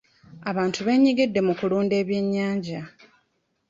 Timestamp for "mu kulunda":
1.47-1.93